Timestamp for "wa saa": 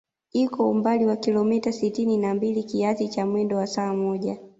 3.57-3.93